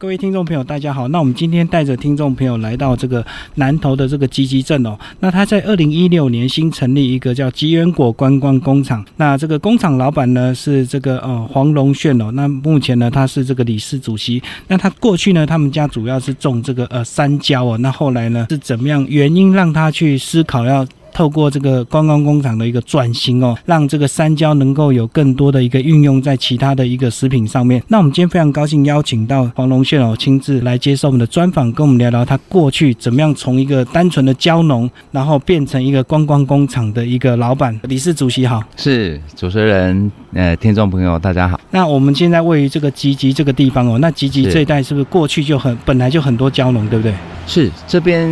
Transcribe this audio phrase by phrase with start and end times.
[0.00, 1.06] 各位听众朋友，大家好。
[1.08, 3.22] 那我们今天带着听众朋友来到这个
[3.56, 4.98] 南投的这个吉吉镇哦。
[5.18, 9.04] 那他在二零一六年新成立一个叫吉源果观光工厂。
[9.16, 12.30] 那这个工厂老板呢是这个呃黄龙炫哦。
[12.32, 14.42] 那目前呢他是这个理事主席。
[14.68, 17.76] 那他过去呢他们家主要是种这个呃山椒哦。
[17.76, 20.86] 那后来呢是怎么样原因让他去思考要？
[21.12, 27.82] 透过这个观光工厂的一个转型哦，让这个山椒能够有更多的一个运用在其他的一个食品上面。
[27.88, 37.78] 那我们今天非常高兴邀请到黄龙炫哦亲自来接受我们的专访，跟我们聊聊他过去怎么样从一个单纯的蕉农，然后变成一个观光工厂的一个老板。
[37.84, 41.60] 理事主席好，是主持人，呃，听众朋友大家好。
[41.70, 47.14] 那我们现在位于这个吉吉这个地方哦，那吉吉这一带是不是过去就很本来就很多蕉农，对不对？
[47.46, 48.28] 是这边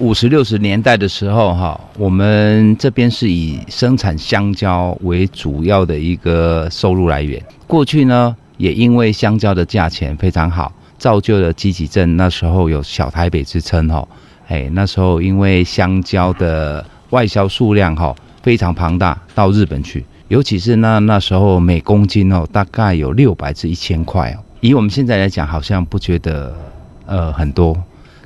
[0.00, 7.42] 五十六十年代的时候哈，我们这边是以生产香蕉为主要的一个收入来源。
[7.66, 14.06] 过去呢，也因为香蕉的价钱非常好，造就了基吉镇那时候有小台北之称哈。
[14.46, 24.38] 哎，那时候因为香蕉的外销数量哈非常庞大，到日本去，尤其是那那时候每公斤哦大概有六百至一千块哦。
[24.60, 26.56] 以我们现在来讲，好像不觉得
[27.04, 27.76] 呃很多。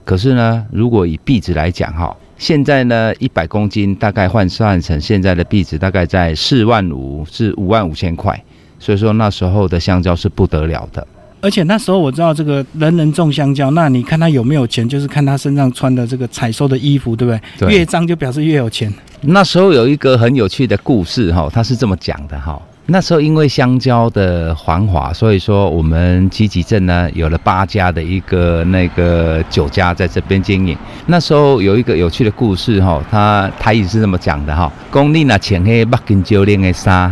[0.05, 8.39] 可是呢，如果以币值来讲，哈，现在呢，一百公斤大概换算成现在的币值，大概在四万五至五万五千块。
[8.79, 11.07] 所以说那时候的香蕉是不得了的。
[11.41, 17.73] 而且那时候我知道这个人人种香蕉，那你看他有没有钱，就是看他身上穿的这个采收的衣服，对不对？
[17.73, 18.93] 越脏就表示越有钱。
[19.21, 22.61] 那时候有一个很有趣的故事，哈，他是这么讲的，哈。
[22.93, 30.77] 那时候因为香蕉的繁华，所以说我们积极镇呢有了八家的一个那个酒家在这边经营。
[31.07, 37.11] 那时候有一个有趣的故事哈，他他也是这么讲的哈，讲你那穿黑北京酒店的衫，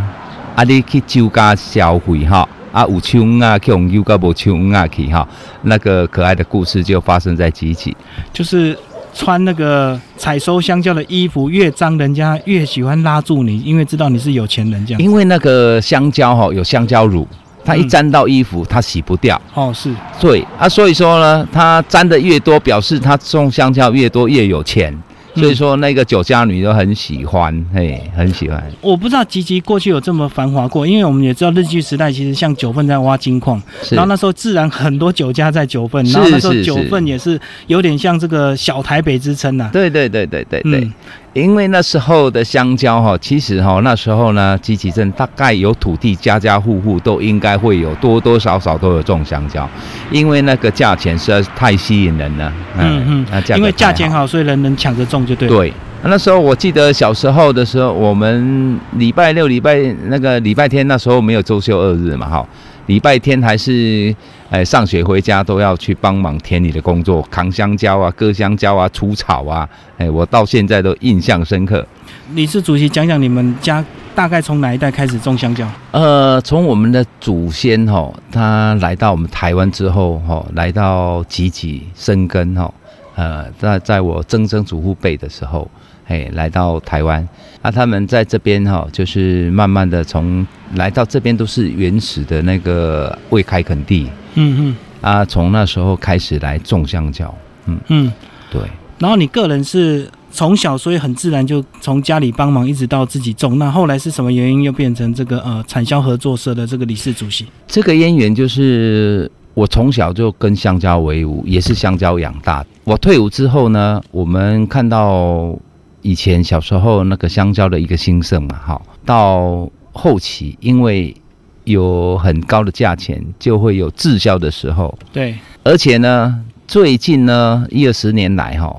[0.55, 5.27] 啊你去酒家消费哈，啊有枪啊去用油噶无枪啊去哈，
[5.63, 7.97] 那个可爱的故事就发生在积极，
[8.31, 8.77] 就是。
[9.13, 15.01] 穿那个采收香蕉的衣服越脏，人家越喜欢拉住你，因为知道你是有钱人这样。
[15.01, 17.27] 因为那个香蕉哈有香蕉乳，
[17.65, 19.39] 它一沾到衣服，它洗不掉。
[19.53, 19.93] 哦，是。
[20.19, 24.97] 对啊，所以说呢，它沾的越多，表示它种香蕉越多越有钱。
[25.35, 28.61] 所以说，那个酒家女都很喜欢，嘿，很喜欢。
[28.81, 33.61] 我不知道吉吉过去有这么繁华过，因为我们也知道日据时代其实像九份在挖金矿，
[33.91, 39.69] 然后那时候自然很多酒家在九份，然后那时候九份也是有点像这个小台北之称呐。
[39.71, 40.91] 对对对对对对。
[41.33, 49.67] 因为那时候的香蕉哈，其实哈那时候呢，积极镇大概有土地，家家户户都应该会有多多少少都有种香蕉，
[50.09, 52.51] 因为那个价钱实在是太吸引人了。
[52.77, 55.47] 嗯嗯，因为价钱好，所以人人抢着种就对。
[55.47, 59.77] 对，那时候我记得小时候的时候，我们礼拜六、礼拜
[60.07, 62.45] 那个礼拜天那时候没有周休二日嘛，哈。
[62.87, 64.13] 礼拜天还是
[64.49, 71.85] 哎上学回家都要去帮忙田里的工作，扛香蕉啊、割香蕉啊、除草啊，哎，我到现在都印象深刻。
[72.33, 73.83] 理事主席讲讲你们家
[74.15, 75.67] 大概从哪一代开始种香蕉？
[75.91, 82.73] 呃，从我们的祖先哈，他来到我们台湾之后哈，来到集集生根哈，
[83.15, 85.69] 呃，在在我曾曾祖父辈的时候。
[86.11, 87.25] 哎，来到台湾，
[87.61, 90.45] 啊，他们在这边哈，就是慢慢的从
[90.75, 97.33] 来到这边都是原始的那个未开垦地，嗯嗯，啊，从那时候开始来种香蕉，
[97.67, 98.11] 嗯嗯，
[98.51, 98.61] 对。
[98.99, 103.57] 然后你个人是从小所以很自然就从家里帮忙，一直到自己种。
[103.57, 107.47] 那后来是什么原因又变成这个呃产销合作社的这个理事主席？
[107.67, 112.65] 这个渊源就是我从小就跟香蕉为伍，也是香蕉养大。
[112.83, 115.57] 我退伍之后呢，我们看到。
[116.01, 121.15] 以前小时候那个香蕉的一个兴盛嘛，哈，到后期因为
[121.63, 124.97] 有很高的价钱，就会有滞销的时候。
[125.13, 128.75] 对，而且呢，最近呢一二十年来，哈，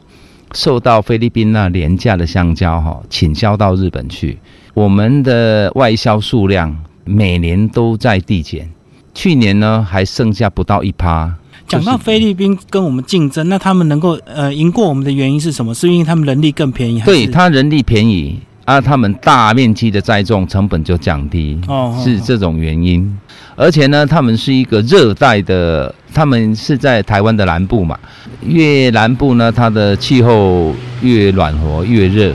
[0.53, 4.39] 受到菲律宾那廉价的香蕉哈倾销到日本去，
[4.75, 8.69] 我们的外销数量每年都在递减，
[9.15, 11.33] 去年呢还剩下不到一趴。
[11.69, 15.75] 讲到菲律宾跟我们竞争，那他们能够呃赢过我们的原因是什么？
[15.75, 17.01] 是因为他们人力更便宜？
[17.01, 23.19] 对他人力便宜啊，他们大面积的栽种成本就降低，哦，是这种原因。
[23.57, 27.99] 而且呢，他们是一个热带的，他们是在台湾的南部嘛，
[28.47, 32.35] 越南部呢，它的气候越暖和越热，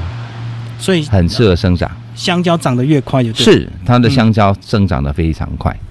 [0.78, 1.90] 所以很适合生长。
[2.14, 3.44] 香蕉长得越快就对。
[3.44, 5.72] 是它的香蕉生长得非常快。
[5.72, 5.87] 嗯，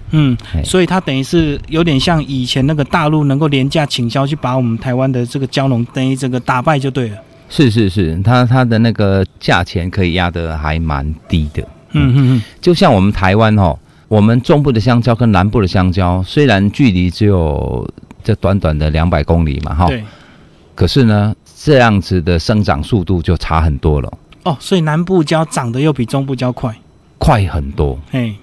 [0.65, 7.17] 所以它等于是有点像以前那个大陆能够廉价倾销，去把我们台湾的这个蛟龙等于这个打败就对了。
[7.49, 11.63] 是是是，它它的那个价钱可以压得还蛮低的。
[11.93, 17.89] 嗯嗯嗯，就像我们台湾哦，我们中部的香蕉跟南部的香蕉虽然距离只有
[18.25, 19.87] 这短短的两百公里嘛，哈。
[19.87, 20.05] 对。
[20.75, 24.13] 可是呢，这样子的生长速度就差很多了。
[24.43, 26.77] 哦，所以南部蕉长得又比中部蕉快，
[27.17, 27.99] 快很多。
[28.11, 28.35] 嘿，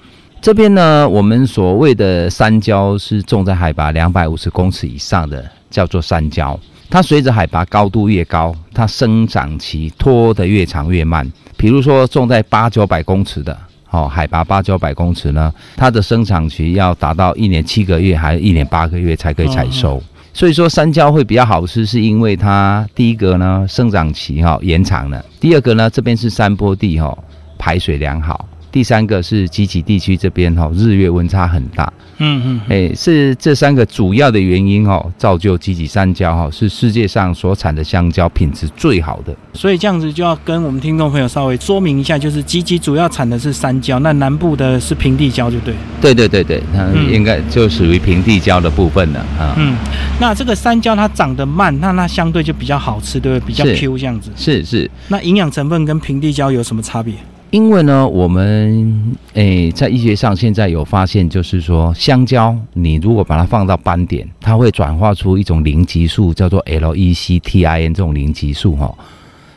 [0.44, 6.60] 这边呢，我们所谓的山椒是种在海拔两百五十公尺以上的，叫做山椒。
[6.90, 11.25] 它随着海拔高度越高，它生长期拖得越长越慢。
[11.56, 13.57] 比如说种在八九百公尺的，
[13.90, 20.04] 哦，海拔八九百公尺呢，它的生长期要达到一年七个月，还是一年八个月才可以采收。
[20.34, 27.18] 所以说山椒会比较好吃，是因为它第一个呢生长期哈延长了，第二个呢这边是山坡地哈
[27.57, 28.45] 排水良好。
[28.73, 31.93] 第三个是吉吉地区这边哈，日月温差很大。
[32.17, 39.35] 嗯嗯，哎，是这三个主要的原因哦，造就吉吉山椒哈是世界上所产的香蕉品质最好的。
[39.53, 45.75] 所以这样子就要跟我们听众朋友稍微说明一下，就是吉吉主要产的是山椒，那南部的是平地椒，就对。
[46.01, 49.53] 对对对对，它应该就属于平地椒的部分了啊。
[49.55, 49.75] 嗯，
[50.19, 53.47] 那这个山椒它长得慢，那它相对就比较好吃，对不对？
[53.47, 54.31] 比较 Q 这样子。
[54.35, 54.89] 是是。
[55.09, 57.13] 那营养成分跟平地椒有什么差别？
[57.53, 68.91] 因为呢，我们诶在医学上现在有发现，就是说香蕉，你如果把它放到斑点，它会转化出一种磷激素，叫做 Lecithin 这种磷激素哈。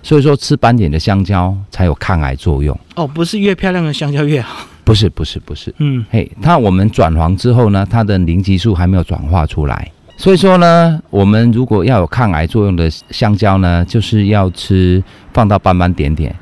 [0.02, 2.78] 所以说吃斑点的香蕉才有抗癌作用。
[2.96, 4.66] 哦，不是越漂亮的香蕉越好。
[4.84, 5.74] 不是不是不是。
[5.78, 9.90] 嗯，嘿，它我们转黄之后呢，它的磷激素还没有转化出来。
[10.18, 15.02] 所以说呢，我们如果要有抗癌作用的香蕉呢，就是要吃
[15.32, 16.36] 放到斑斑点点。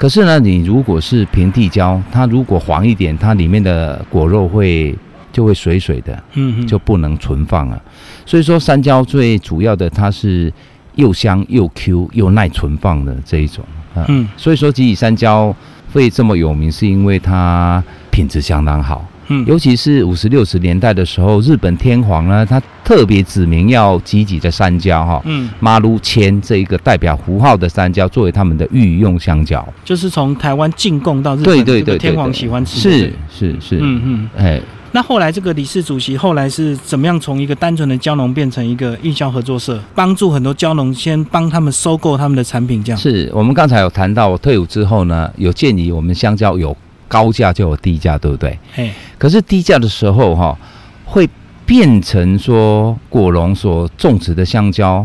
[0.00, 4.96] 可是呢，你如果是平地蕉，它如果黄一点，它里面的果肉会
[5.30, 7.78] 就会水水的，嗯，就不能存放了。
[8.24, 10.50] 所以说，山蕉最主要的它是
[10.94, 13.62] 又香又 Q 又耐存放的这一种
[13.94, 14.06] 啊。
[14.08, 15.54] 嗯，所以说吉野山椒
[15.92, 19.06] 会这么有名，是因为它品质相当好。
[19.30, 34.60] 嗯，尤其是五十六十年代的时候，日本天皇呢，他特别指明要积极的山椒哈，嗯，马路签这一个代表符号的山椒作为他们的御用香蕉，就是从台湾进贡到日本，对对对，天皇喜欢吃，是是是，嗯嗯，哎，
[34.90, 43.00] 那后来这个理事主席后来是怎么样从一个单纯的蕉农变成一个运销合作社，帮助很多蕉农先帮他们收购他们的产品，这样。
[43.00, 46.76] 是我们刚才有谈到，我退伍之后呢，有建议我们香蕉有。
[47.10, 48.56] 高价就有低价，对不对？
[48.72, 50.56] 嘿，可是低价的时候，哈，
[51.04, 51.28] 会
[51.66, 55.04] 变成说果农所种植的香蕉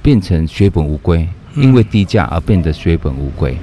[0.00, 3.58] 变成血本无归，因为低价而变得血本无归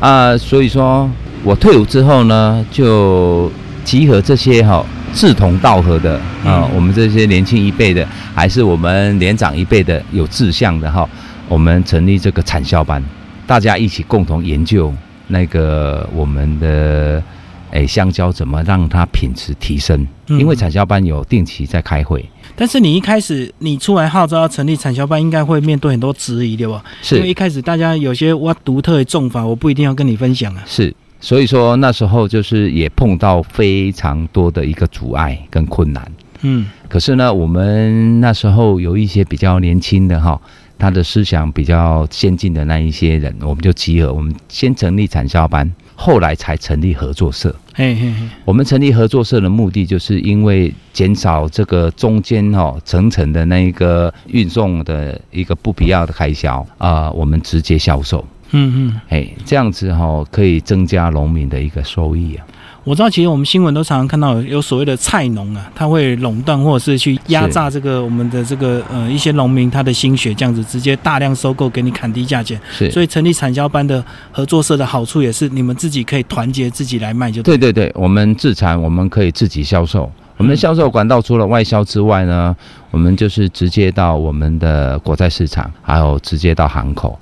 [0.00, 0.36] 啊。
[0.36, 1.08] 所以说
[1.44, 3.48] 我退伍之后呢，就
[3.84, 4.84] 集合这些哈
[5.14, 8.04] 志同道合的啊，我们这些年轻一辈的，
[8.34, 11.08] 还是我们年长一辈的有志向的哈，
[11.48, 13.00] 我们成立这个产销班，
[13.46, 14.92] 大家一起共同研究。
[15.30, 17.22] 那个我们的
[17.70, 20.06] 诶香蕉怎么让它品质提升？
[20.26, 22.28] 因为产销班有定期在开会。
[22.56, 26.84] 但是你一开始你出来号召要成立产销班，应该会面对很多质疑，对吧？
[27.00, 30.62] 是因为一开始大家有些我独特的种法，我不一定要跟你分享啊。
[30.66, 36.12] 是，所以说那时候就是也碰到非常多的一个阻碍跟困难。
[36.42, 40.40] 嗯，可是呢，我们那时候有一些比较年轻的哈。
[40.80, 47.54] 他的思想比较先进的那一些人，我们就集合，我们先成立产销班，后来才成立合作社。
[47.74, 58.26] 嘿嘿嘿，我们成立合作社的目的，就是因为减少这个中间哦层层的那一个运送的一个不必要的开销啊，我们直接销售。
[58.52, 62.46] 嗯嗯，哎，这样子哈可以增加农民的一个收益啊。
[62.82, 72.58] 我知道，其实我们新闻都常常看到有所谓的菜农啊，他会垄断或者是去压榨这个我们的这个呃一些农民他的心血，这样子直接大量收购给你砍低价钱。
[72.70, 80.10] 是，所以成立产销班的合作社的好处也是你们自己可以团结自己来卖，就对对对，我们自产我们可以自己销售。
[80.38, 82.56] 我们的销售管道除了外销之外呢，
[82.90, 87.18] 我们就是直接到我们的国债市场，还有直接到港口，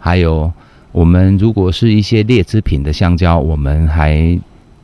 [0.00, 0.52] 还有
[0.90, 4.36] 我们如果是一些劣质品的香蕉，我们还。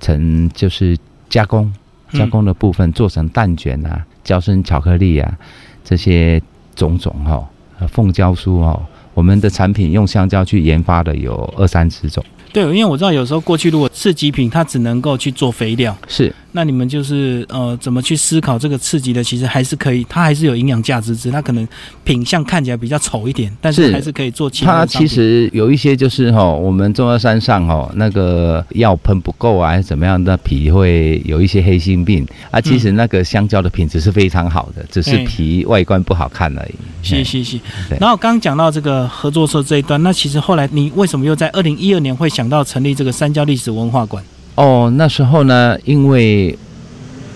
[0.02, 0.98] 成就是
[1.30, 1.72] 加工，
[2.12, 5.38] 加工的部分做成蛋卷啊、焦身巧克力啊
[5.82, 6.42] 这些
[6.76, 7.48] 种种哈，
[7.88, 8.82] 凤胶酥哦，
[9.14, 12.22] 我们的产品用香蕉去研发的有二三十种。
[12.52, 16.34] 对，因为我知道有时候过去如果次极品它只能够去做肥料，是。
[16.52, 19.24] 那你们就是呃，怎么去思考这个刺激的？
[19.24, 21.66] 其实还是可以，它还是有营养价值，只它可能
[22.04, 24.80] 品相看起来比较丑一点，但是还是可以做其他。
[24.80, 32.60] 它其实有一些就是哈，我们中药山上哈，那个药喷不够啊，还是怎么样的皮会有一些黑心病啊。
[32.60, 36.74] 其实那个香蕉的品质是非常好的，只是皮外观不好看而已。
[37.02, 37.58] 是是是。
[37.98, 44.22] 然后刚刚讲到这个合作社这一段，那其实后来你为什么又在二零一二年会想到成立这个三蕉历史文化馆？
[44.54, 46.56] 哦，那时候呢，因为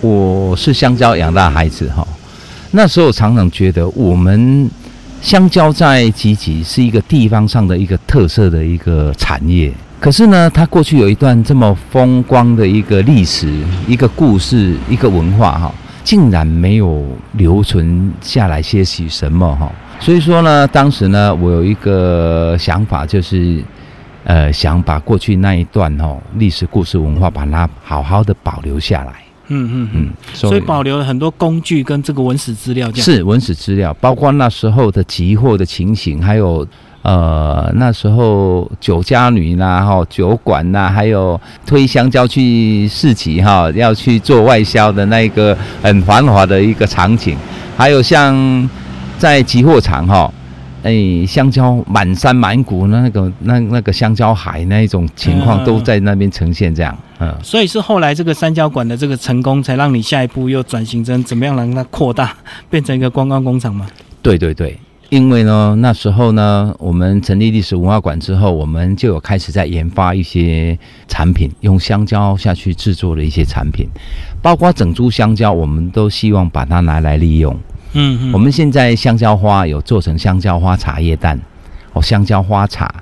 [0.03, 2.07] 我是香蕉养大孩子哈，
[2.73, 4.71] 那时候常常觉得我们
[5.23, 9.73] 香蕉在集集是一个地方上的一个特色的一个产业。
[9.99, 13.51] 可是呢，它过去有一段这么风光的一个历史、
[13.89, 19.73] 一个故事、一个文化哈，竟然没有留存下来些许什么哈。
[19.99, 23.65] 所以说呢，当时呢，我有一个想法，就是
[24.27, 29.13] 呃，想把过去那一段哦历史故事文化，把它好好的保留下来。
[29.47, 36.67] 嗯嗯嗯，所以保留了很多工具跟这个文史资料，是文史资料，包括那时候的集货的情形，还有
[37.03, 47.37] 呃那时候酒家女啦哈酒馆呐，还有推香蕉去市集哈，要去做外销的那个很繁华的一个场景，
[47.77, 48.69] 还有像
[49.17, 50.29] 在集货场哈。
[50.87, 62.37] 哎，香蕉满山满谷，那个那那个香蕉海那一种情况都在那边呈现，这样，嗯，所以是后来这个三角馆的这个成功，才让你下一步又转型成怎么样让它扩大，
[62.71, 63.85] 变成一个观光工厂吗？
[64.23, 64.79] 对对对，
[65.09, 70.79] 因为呢，那时候呢，我们成立历史文化馆之后，我们就有开始在研发一些
[71.09, 73.89] 产品，用香蕉下去制作的一些产品，
[74.41, 77.59] 包括整株香蕉，我们都希望把它拿来利用。
[77.93, 81.39] 嗯，我们现在香蕉花有做成香蕉花茶叶蛋，
[81.93, 82.95] 哦，香蕉花茶，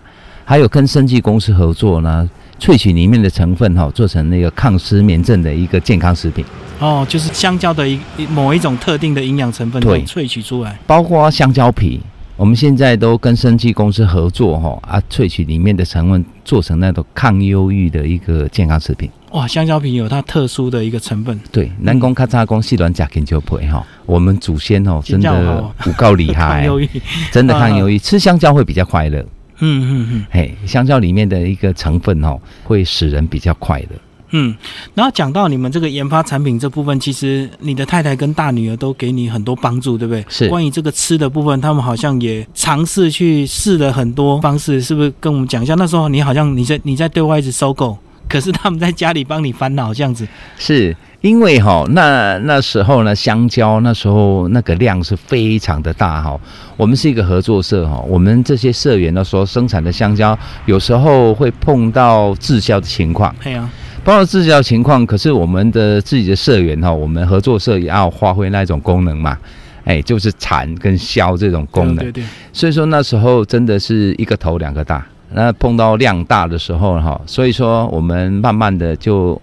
[0.44, 2.28] 还有跟生技公司合作呢，
[2.60, 6.44] 萃取里面的成分哈，做成那个抗失眠症的一个健康食品。
[6.78, 7.98] 哦，就是香蕉的一
[8.30, 12.00] 某一种特定的营养成分，对，萃取出来，包括香蕉皮。
[12.36, 19.08] 我们现在都跟生技公司合作，哈啊，萃取里面的成分做成那种抗忧郁的一个健康食品。
[19.30, 21.38] 哇，香蕉皮有它特殊的一个成分。
[21.52, 26.68] 对，南宫咔嚓宫细软甲根就配哈，我们祖先哦，真的不够厉害，
[27.30, 29.24] 真的抗忧郁， 吃香蕉会比较快乐。
[29.60, 33.88] 嗯嗯嗯，嘿，香蕉里面的一个成分哦，会使人比较快乐。
[34.36, 34.52] 嗯，
[34.94, 40.24] 然后讲到你们这个研发产品这部分，其实你的太太跟大女儿都给你很多帮助，对不对？
[40.28, 40.48] 是。
[40.48, 45.12] 关于这个吃的部分，他们好像也尝试去试了很多方式，是不是？
[45.20, 45.76] 跟我们讲一下。
[45.76, 47.96] 那时候你好像你在你在对外一直收购，
[48.28, 50.26] 可是他们在家里帮你烦恼这样子。
[50.58, 56.36] 是因为哈，那那时候呢，香蕉那时候那个量是非常的大哈。
[56.76, 60.36] 我们是一个合作社哈，我们这些社员呢所生产的香蕉，
[60.66, 63.32] 有时候会碰到滞销的情况。
[63.40, 63.70] 对啊。
[64.04, 69.38] 包括滞销情况，可是我们的自己的社员哈，我们合作社也要发挥那种功能嘛，
[69.84, 71.96] 哎，就是产跟销这种功能。
[71.96, 72.24] 对对。
[72.52, 79.40] 所以说那时候真的是一个头两个大，那碰到量大的时候哈，所以说我们慢慢的就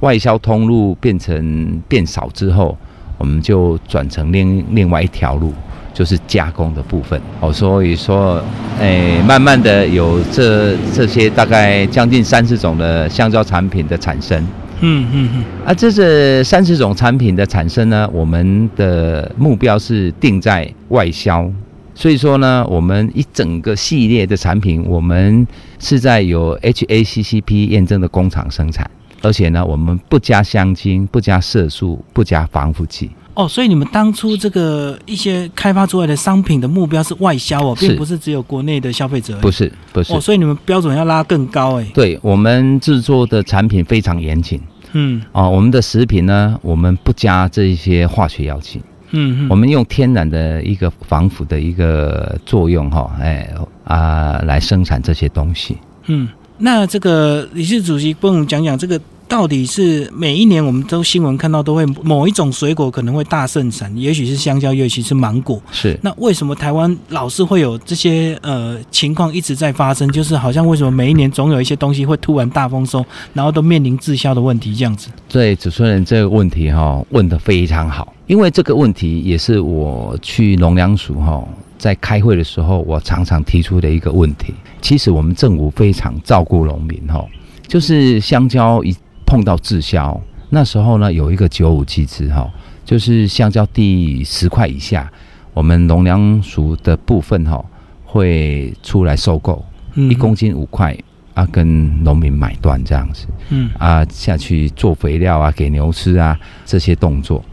[0.00, 2.78] 外销通路变成变少之后，
[3.18, 5.52] 我们就转成另另外一条路。
[5.96, 7.18] 就是加工的部分。
[7.40, 8.44] 哦，所以说，
[8.78, 14.38] 诶，慢慢的有这这些大概将近三十种的香蕉产品的产生，
[14.82, 21.50] 嗯嗯嗯，啊，这是三十种产品的产生呢，我们的目标是定在外销，
[21.94, 25.46] 所以说呢，我们一整个系列的产品，我们
[25.78, 28.90] 是在有 HACCP 验证的工厂生产，
[29.22, 33.10] 而且呢，我们不加香精，不加色素，不加防腐剂。
[33.36, 39.38] 哦，所以你们当初这个一些开发出来的商品的目标是外销哦，并不是只有国内的消费者。
[39.40, 40.14] 不是，不是。
[40.14, 41.86] 哦，所以你们标准要拉更高哎。
[41.92, 44.58] 对我们制作的产品非常严谨。
[44.92, 45.22] 嗯。
[45.32, 48.80] 哦，我们的食品呢，我们不加这些化学药剂。
[49.10, 49.48] 嗯嗯。
[49.50, 53.52] 我们用天然的一个防腐的一个作用哈，哎
[53.84, 55.76] 啊，来生产这些东西。
[56.06, 56.26] 嗯，
[56.56, 58.98] 那这个理事主席跟我们讲讲这个。
[59.28, 65.60] 到底是每一年我们都新闻看到都会某一种水果可能会大盛产，也许是香蕉，也许是芒果。
[65.72, 70.08] 是那为什么台湾老是会有这些呃情况一直在发生？
[70.12, 73.04] 就是好像为什么每一年总有一些东西会突然大丰收，
[73.34, 75.08] 然后都面临滞销的问题这样子？
[75.28, 81.44] 对，主持人这个问题哈问的非常好，因为这个问题也是我去农粮署哈
[81.76, 84.54] 在开会的时候我常常提出的一个问题。
[84.80, 87.26] 其实我们政府非常照顾农民哈，
[87.66, 88.94] 就是香蕉一。
[89.26, 90.18] 碰到滞销，
[90.50, 92.48] 那时候呢有一个九五机制哈，
[92.84, 95.10] 就是香蕉第十块以下，
[95.52, 97.62] 我们农粮署的部分哈
[98.04, 99.64] 会出来收购，
[99.94, 100.96] 一公斤五块
[101.34, 103.68] 啊，跟农民买断这样子，嗯。
[103.78, 107.44] 啊下去做肥料啊，给牛吃啊这些动作，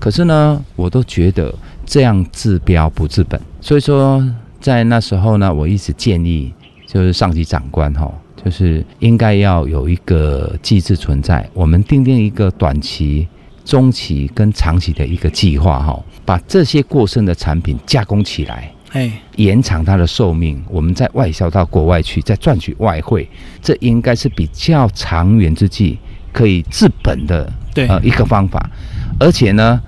[0.00, 1.54] 可是呢我都觉得
[1.84, 4.26] 这样治标不治本，所以说
[4.60, 6.52] 在那时候呢，我一直建议
[6.86, 8.10] 就是上级长官哈。
[8.44, 13.26] 就是应该要有一个机制存在，我们定定一个短期、
[13.64, 23.28] 中期跟长期的一个计划，哈，把这些过剩的产品加工起来，哎，延长它的寿命，我们再外销到国外去，再赚取外汇，
[23.60, 25.98] 这应该是比较长远之计，
[26.32, 27.86] 可以治本的对。
[27.86, 28.70] 呃一个方法，
[29.18, 29.80] 而且呢。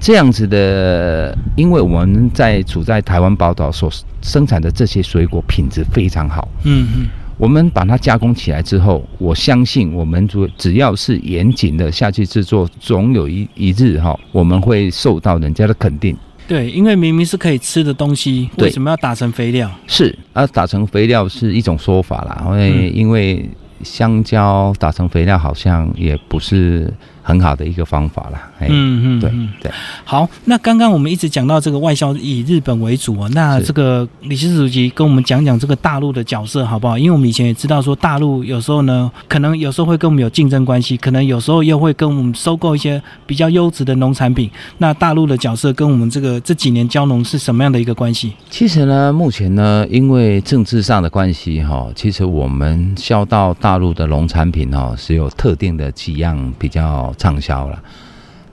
[0.00, 16.16] 这样子的，因为我们在处在台湾宝岛所生产的这些水果品质非常好，嗯嗯，我们把它加工起来之后，我相信我们只只要是严谨的下去制作，总有一一日哈，我们会受到人家的肯定。
[16.46, 19.70] 对，因为明明是可以吃的东西，对为什么要打成肥料？
[19.86, 23.48] 是啊，打成肥料是一种说法啦，因为、因为
[23.82, 26.92] 香蕉打成肥料好像也不是
[27.24, 28.50] 很好的一个方法啦。
[28.60, 29.72] 嗯嗯对对。
[30.04, 36.96] 好，那刚刚我们一直讲到这个外销以日本为主啊，那这个李氏主席跟我们讲讲这个大陆的角色好不好？
[36.96, 44.50] 因为我们以前也知道说大陆有时候呢，可能有时候会跟我们有竞争关系，可能有时候又会跟我们收购一些比较优质的农产品。
[44.78, 48.32] 那大陆的角色跟我们这个这几年交农是什么样的一个关系？
[48.50, 57.82] 其实呢，目前呢，因为政治上的关系哈，其实我们销到大陆的农产品哈，是有特定的几样比较畅销了。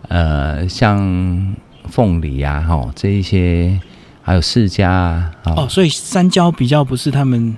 [0.07, 1.55] 呃，像
[1.89, 3.79] 凤梨啊，哈，这一些，
[4.21, 7.55] 还有释迦啊，哦，所以山椒比较不是他们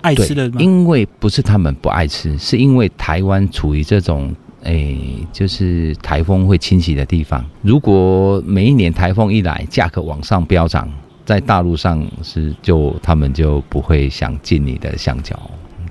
[0.00, 0.56] 爱吃的吗？
[0.60, 4.98] 因为不是他们不爱吃，是因为台湾处于这种诶、
[5.32, 7.44] 就是台风会侵袭的地方。
[7.62, 10.88] 如果每一年台风一来，价格往上飙涨，
[11.24, 15.38] 在大陆上是就他们就不会想进你的香蕉，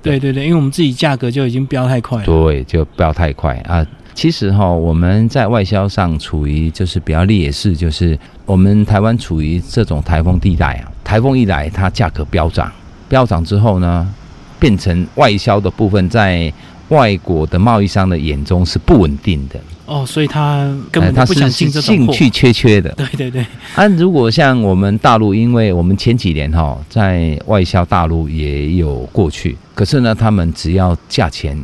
[0.02, 2.26] 对对对，因为我们自己价格就已经飙太快了。
[2.26, 3.86] 对，就飙太快啊。
[4.20, 12.70] 其实哈，我们在外销上处于就是比较劣势，就是我们台湾处于这种台风地带啊，台风一来，它价格飙涨，
[13.08, 14.14] 飙涨之后呢，
[14.60, 16.52] 变成外销的部分在
[16.90, 21.80] 外国的贸易商的眼中是不稳定的，哦，所以他根本不想进这。
[21.80, 22.90] 兴趣缺缺的。
[22.98, 31.58] 对对对，啊，如果像我们大陆，因为我们前几年哈在外销大陆也有过去，可是呢，他们只要价钱，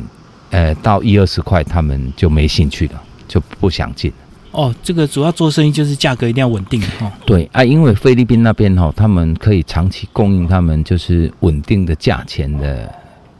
[0.56, 4.10] 呃，到一二十块，他们就没兴趣了，就不想进。
[4.52, 7.12] 哦，这个主要做生意就是价格一定要稳定哦。
[7.26, 12.90] 对啊，因为菲律宾那边哈，他们可以长期供应他们就是稳定的价钱的。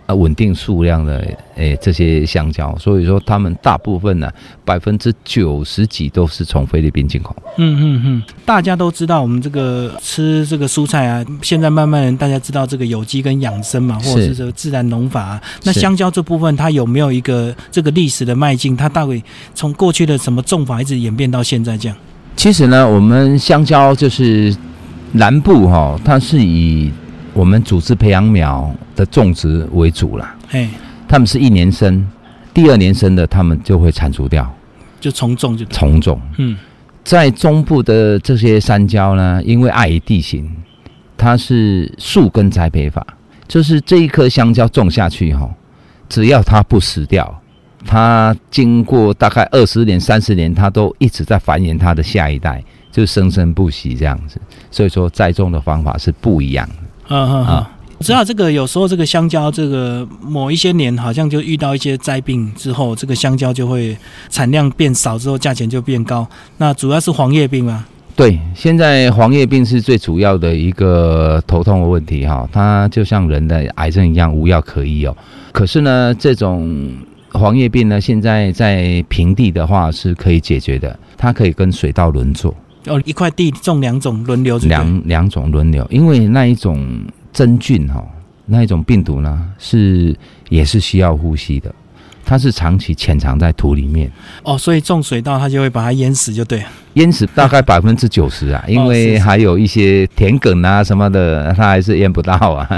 [0.07, 4.31] 啊，稳定数量的诶，这些香蕉，所以说他们大部分呢，
[4.65, 7.35] 百分之九十几都是从菲律宾进口。
[7.59, 15.43] 嗯嗯嗯，大家都知道我们这个吃这个蔬菜啊，现在慢慢大家知道这个有机跟养生嘛，或者是是这个自然农法、啊。
[15.65, 18.77] 那香蕉这部分它有没有一个这个历史的迈进？
[18.77, 19.23] 它到底
[19.55, 21.97] 从过去的什么种法一直演变到现在这样？
[22.37, 24.55] 其实呢，我们香蕉就是
[25.13, 26.93] 南部哈、它是以
[27.37, 30.35] 我们组织培养苗的种植为主啦。
[30.53, 30.67] 哎，
[31.07, 32.05] 他们是一年生，
[32.55, 34.51] 第二年生的他们就会铲除掉
[34.99, 35.75] 就从种就对。
[35.77, 36.19] 重种。
[36.39, 36.57] 嗯，
[37.05, 40.51] 在中部的这些山椒呢，因为碍于地形，
[41.19, 43.07] 它是树根栽培法，
[43.47, 45.47] 就是这一棵香蕉种下去哈、
[46.09, 47.43] 只要它不死掉，
[47.85, 54.41] 它经过大概二十年、三十年，它都一直在繁衍它的下一代，就生生不息这样子。
[54.71, 56.86] 所以说栽种的方法是不一样的。
[57.09, 57.71] 嗯嗯嗯啊。
[57.99, 63.97] 我知道这个有时候这个香蕉，这个某一些年好像就遇到一些灾病之后，这个香蕉就会
[64.29, 66.29] 产量变少，之后价钱就变高。
[66.59, 67.87] 那主要是黄叶病吗？
[68.15, 75.17] 对，现在黄叶病是最主要的一个头痛的问题哈，它就像人的癌症一样无药可医哦。
[75.53, 76.93] 可是呢，这种
[77.33, 82.55] 黄叶病呢，现在在平地的话是可以解决的，它可以跟水稻轮作，
[82.87, 88.05] 哦，一块地种两种轮流两两种轮流，因为那一种真菌哈，
[88.45, 90.17] 那一种病毒呢是
[90.49, 91.75] 也是需要呼吸的，
[92.27, 94.11] 它是长期潜藏在土里面。
[94.43, 96.65] 哦，所以种水稻它就会把它淹死，就对了。
[96.95, 102.69] 淹死大概百分之九十啊，因为还有一些田埂啊什么的，它还是淹不到啊。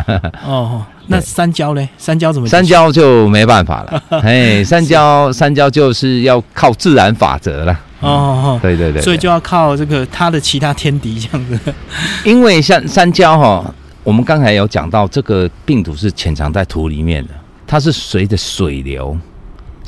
[0.44, 1.88] 哦哦，那对山椒嘞？
[1.96, 2.46] 山椒怎么？
[2.48, 7.72] 山椒就没办法了， 哎，山椒山椒就是要靠自然法则了。
[8.00, 11.74] 哦哦对对对，哦，所以就要靠这个它的其他天敌这样子。
[12.24, 17.30] 因为像山椒哈、我们刚才有讲到，这个病毒是潜藏在土里面的，
[17.66, 19.16] 它是随着水流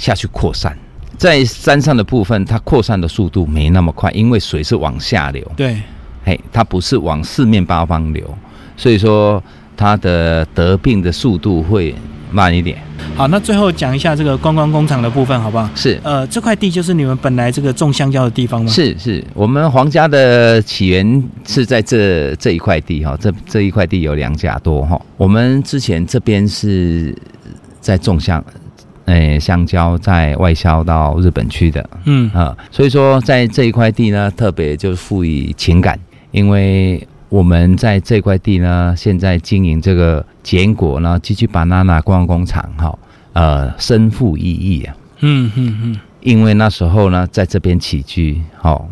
[0.01, 0.77] 下去扩散。
[1.19, 5.77] 在山上的部分，它扩散的速度没那么快，因为水是往下流，对，
[6.25, 8.25] 嘿，它不是往四面八方流，
[8.75, 9.43] 所以说
[9.77, 11.95] 它的得病的速度会
[12.31, 12.79] 慢一点。
[13.17, 15.69] 好，那最后讲一下这个观光工厂的部分，好不好？
[15.75, 18.71] 是呃，这块地就是你们本来这个种香蕉的地方吗？。
[18.71, 24.99] 是是，我们皇家的起源是在这这一块地哈，这这一块地有两甲多哈。
[25.19, 27.15] 我们之前这边是
[27.79, 28.43] 在种香，
[29.11, 35.99] 诶、香蕉在外销到日本去的嗯，啊，所以说在这一块地呢，特别就赋予情感，
[36.31, 42.99] 因为我们在这块地呢，现在经营这个坚果呢，继续 banana 观光工厂哈，
[43.33, 44.97] 呃，身负意义啊。
[45.21, 48.89] 嗯嗯嗯，因为那时候呢，在这边起居，好、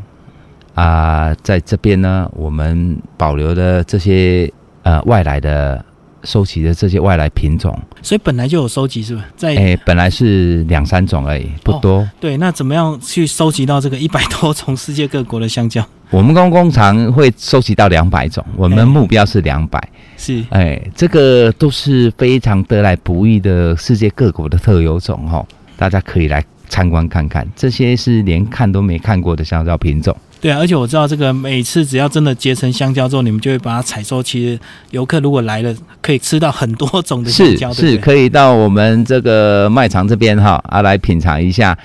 [0.74, 4.52] 啊，在这边呢，我们保留的这些
[4.82, 5.84] 呃外来的
[6.24, 9.24] 收集的这些外来品种，所以本来就有收集是吧？
[9.36, 12.08] 在哎，本来是两三种而已，不多。
[12.20, 15.84] 对，那怎么样去收集到这个一百多种世界各国的香蕉？
[16.10, 19.78] 我们工工厂会收集到两百种，我们目标是两百。
[20.16, 27.46] 是，哎，这个都是非常得来不易的世界各国的特有种哈，大家可以来参观看看。
[27.54, 30.16] 这些是连看都没看过的香蕉品种。
[30.40, 34.22] 对啊，而且我知道这个每次只要真的结成香蕉之后，你们就会把它采收。
[34.22, 34.58] 其实
[34.90, 41.76] 游客如果来了，可以吃到很多种的香蕉，是是，可以到我们这个卖场这边哈啊来品尝一下。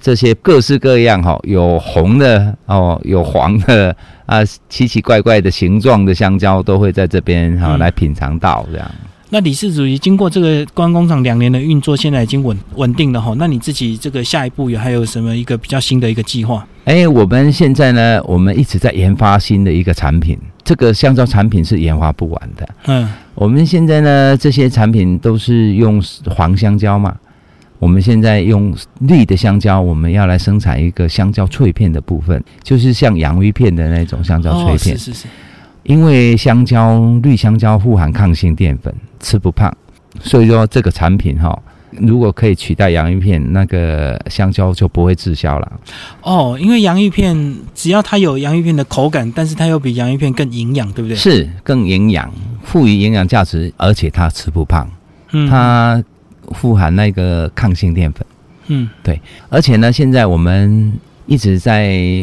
[0.00, 8.90] 这些各式各样哈，有红的哦，有黄的啊，奇奇怪怪的形状的香蕉都会在这边哈来品尝到这样。
[9.34, 13.34] 那李氏主席经过这个观光工厂两年的运作，现在已经稳稳定了哈。
[13.36, 16.64] 那你自己这个下一步有还有什么一个比较新的一个计划？
[16.84, 22.68] 哎，我们现在呢，我们一直在研发新的一个产品，这个香蕉产品是研发不完的。
[22.86, 27.16] 嗯，我们现在呢，这些产品都是用黄香蕉嘛。
[27.80, 34.96] 我们现在用绿的香蕉，我们要来生产一个香蕉脆片的部分，就是像洋芋片的那种香蕉脆片。
[34.96, 35.28] 是是是。
[35.84, 39.72] 因为香蕉绿香蕉富含抗性淀粉，吃不胖，
[40.20, 41.56] 所以说这个产品哈，
[41.92, 45.72] 如果可以取代洋芋片，那个香蕉就不会滞销了。
[46.22, 51.16] 哦，因为洋芋片只要它有洋芋片的口感，但是它又比洋芋片更营养，对不对？
[51.16, 54.90] 是更营养，富于营养价值，而且它吃不胖。
[55.32, 56.02] 嗯，它。
[56.50, 58.26] 富含那个抗性淀粉，
[58.66, 59.18] 嗯，对，
[59.48, 60.92] 而且呢，现在我们
[61.24, 62.22] 一直在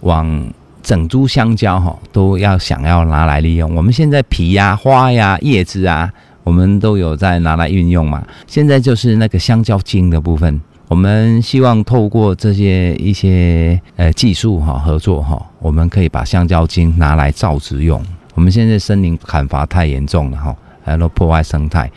[0.00, 0.42] 往
[0.82, 3.74] 整株香蕉哈，都要想要拿来利用。
[3.74, 8.26] 我们现在皮呀、花呀、叶子啊，我们都有在拿来运用嘛。
[8.46, 18.04] 现在就是那个香蕉茎的部分，我们希望透过这些一些呃技术哈合作哈，我们可以把香蕉茎拿来造纸用。
[18.34, 21.90] 我们现在森林砍伐太严重了哈，还有破坏生态。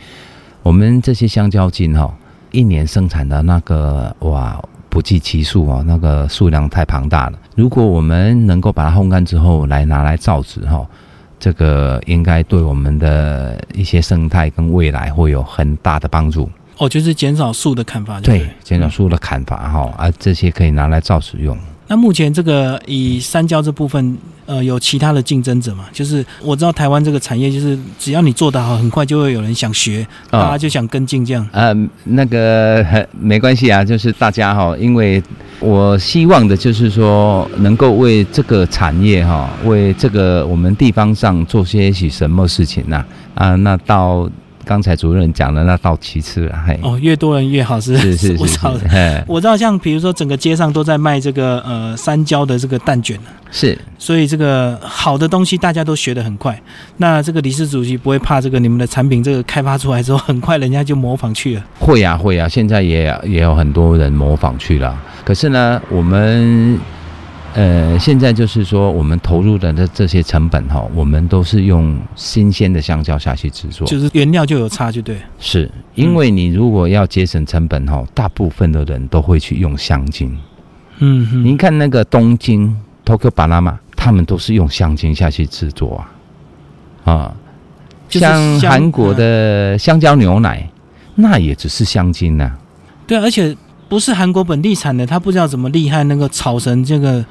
[0.62, 2.14] 我们这些香蕉茎哈，
[2.52, 4.62] 一年生产的那个哇
[4.96, 7.38] 不计其数哦，那个数量太庞大了。
[7.54, 10.86] 如果我们能够把它烘干之后来拿来造纸哈，
[11.38, 16.50] 这个应该对我们的一些生态跟未来会有很大的帮助。
[16.78, 21.54] 哦，就是减少树的砍伐，对，减少树的砍伐哈，啊，这些可以拿来造纸用。
[21.88, 25.84] 那目前这个以三交这部分，呃，有其他的竞争者嘛？
[25.92, 31.48] 就是我知道台湾这个产业，就是只要你做得好，很快就会有人想学，大家就想跟进这样。
[31.52, 32.84] 呃，那个
[33.18, 35.22] 没关系啊，就是大家哈，因为
[35.60, 43.04] 我希望的就是说，能够为这个产业哈，为这个我们地方上做些许什么事情呐？
[43.34, 44.28] 啊，那到。
[44.66, 46.76] 刚才主任讲的那到其次了，嘿。
[46.82, 48.44] 哦，越多人越好是是是是。
[49.28, 53.16] 我知道，像比如说整个街上都在卖这个呃三焦的这个蛋卷
[53.52, 53.78] 是。
[53.96, 56.60] 所以这个好的东西大家都学得很快。
[56.96, 61.64] 那这个理事主席不会怕这个你们的产品这个开发出来之后，很快人家就模仿去了。
[61.78, 65.00] 会呀会呀，现在也也有很多人模仿去了。
[65.24, 66.76] 可是呢，我们。
[67.56, 75.16] 呃，现在就是说，我们投入的这这些成本哈，我们都是用新鲜的香蕉下去制作，就是原料就有差，就对。
[75.38, 80.38] 是因为你如果要节省成本哈，大部分的人都会去用香精。
[80.98, 87.10] 嗯，您看那个东京 Tokyo Banana，他们都是用香精下去制作啊。
[87.10, 87.34] 啊，
[88.10, 90.68] 像韩国的香蕉牛奶，
[91.14, 92.54] 那也只是香精呐。
[93.06, 93.56] 对，而且。
[93.88, 97.24] 不是韩国本地产的，他不知道怎么厉害，那个炒成这个，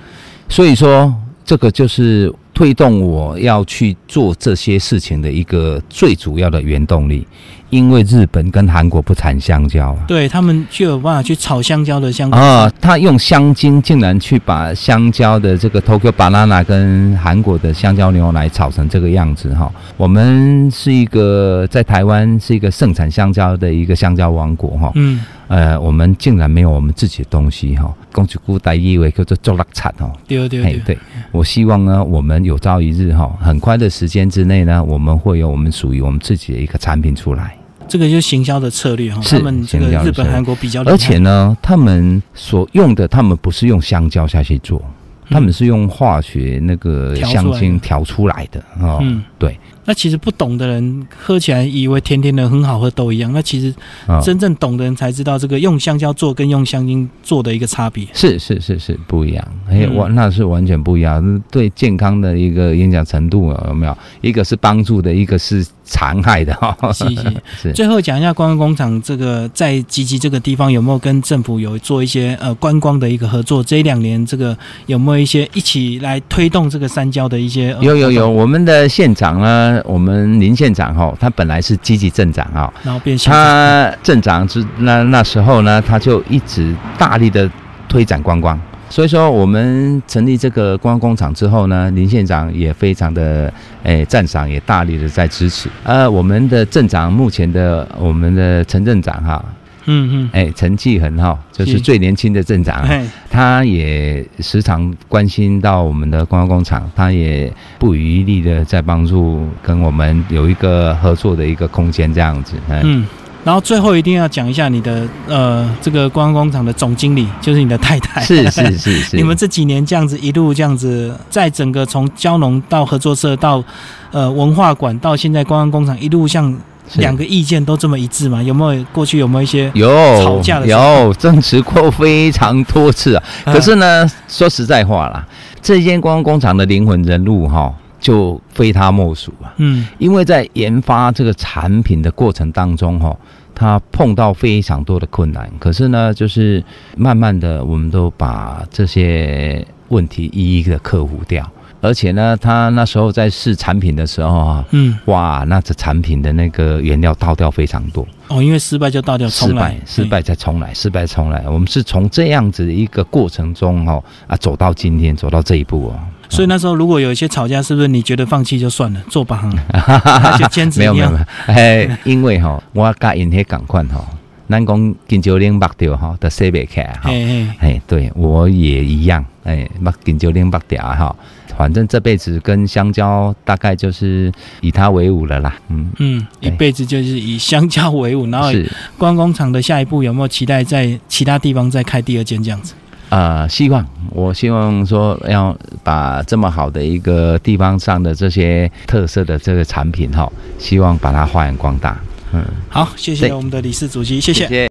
[0.48, 1.14] 所以说
[1.44, 7.28] 这个就是推动我要去做这些事情的一个最主要的原动力。
[7.76, 12.72] 因为日本跟韩国不产香蕉啊，对他们就有办法去炒香蕉的香蕉啊。
[12.80, 19.70] 他用香精竟然去把香蕉的这个 Tokyo Banana 跟韩国的香蕉牛奶炒成这个样子哈。
[19.98, 24.92] 我们是一个在台湾是一个盛产香蕉的一个香蕉王国哈。
[24.96, 27.94] 嗯，呃，我们竟然没有我们自己的东西哈。
[28.14, 30.10] 公主姑代意为叫做做拉产哦。
[30.26, 30.98] 对对对，对
[31.34, 37.54] 我希望呢，我们有朝一日哈，很快的时间之内呢，我们会有我们属于我们自己的一个产品出来。
[37.88, 44.82] 这个就是行销的策略哈，他们这个日本、韩国比较，而且呢，他们所用的，他们不是用香蕉下去做，
[45.30, 49.00] 他们是用化学那个香精调出来的啊。
[49.00, 49.08] 对。
[49.46, 53.74] 对，那其实不懂的人喝起来以为甜甜的很好喝都一样，那其实
[54.08, 58.08] 啊、真正懂的人才知道这个用香蕉做跟用香精做的一个差别。
[58.14, 63.98] 是是是是不一样，哎、嗯完、那是完全不一样，对健康的一个影响程度有没有？
[64.22, 66.76] 一个是帮助的，一个是残害的哈。
[66.92, 67.34] 是 是。
[67.62, 73.64] 是最后讲一下观光工厂这个在吉吉这个地方有没有跟政府有做一些呃观光的一个合作？
[73.64, 77.74] 这两年这个有没有一些一起来推动这个山椒的一些？
[77.74, 87.50] 呃有有有，我们的县长呢，我们林县长哈，他本来是积极镇长哈，然后变现场他镇长之那那时候呢，他就一直大力的
[87.88, 88.60] 推展观光。
[88.88, 95.68] 所以说，我们成立这个观光工厂之后呢，林县长也非常的诶赞赏，也大力的在支持。
[95.84, 99.44] 呃，我们的镇长目前的我们的陈镇长哈，
[99.86, 102.88] 嗯嗯，哎，成绩很好，就是是最年轻的镇长
[103.30, 112.54] 他也时常关心到我们的观光工厂，他也不遗余力的在帮助跟我们有一个合作的一个空间这样子。
[112.70, 113.08] 嗯，嗯。
[113.44, 118.20] 然后最后一定要讲一下你的呃这个观光工厂的总经理，就是你的太太。
[118.22, 123.64] 是是是是， 你们这几年这样子一路这样子，在整个从蕉农到合作社到
[124.10, 126.58] 呃文化馆到现在观光工厂一路像是
[126.98, 128.42] 两个意见都这么一致吗？
[128.42, 129.90] 有没有过去有没有一些有
[130.24, 133.24] 吵架有争执过非常多次啊。
[133.46, 135.28] 可是呢，说实在话啦，
[135.62, 139.54] 这间观光工厂的灵魂人物哈，就非他莫属啊。
[139.58, 143.18] 嗯因为在研发这个产品的过程当中，哈，
[143.54, 146.64] 他碰到非常多的困难，可是呢，就是
[146.96, 151.50] 慢慢的，我们都把这些问题一一的克服掉。
[151.86, 154.98] 而且呢，他那时候在试产品的时候啊，嗯。
[155.06, 161.44] 哇，那这产品的那个原料倒掉非常多，哦，因为失败就倒掉失败，，失败再重来，失败重来。
[161.48, 165.94] 我们是从这样子的一个过程中，哦啊，走到今天，走到这一步哦。
[165.96, 174.04] 嗯所以那时候如果有一些吵架，是不是你觉得放弃就算了，做吧行，还就 坚持没有没有没有，哎，因为哦，我甲因迄共款哈，
[174.50, 177.12] 咱讲金蕉岭目掉吼，都洗袂起来哈。
[177.60, 181.16] 哎，对我也一样，哎，目金蕉岭目掉哈，
[181.56, 185.56] 反正这辈子跟香蕉大概就是以它为伍了啦。
[185.70, 188.64] 嗯，嗯，一辈子就是以香蕉为伍，然后是
[188.98, 192.74] 观光工厂的下一步有没有期待在其他地方再开第二间这样子？
[193.10, 200.28] 啊，希望我希望说要把这么好的一个地方上的这些特色的这个产品哈，
[200.58, 201.96] 希望把它发扬光大。
[202.34, 204.48] 嗯，好，谢谢我们的理事主席，谢谢。
[204.48, 204.48] 谢